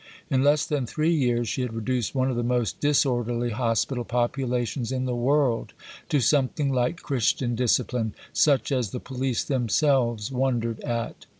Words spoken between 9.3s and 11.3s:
themselves wondered at.